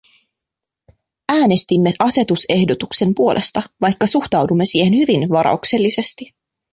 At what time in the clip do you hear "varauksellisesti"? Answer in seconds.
5.29-6.33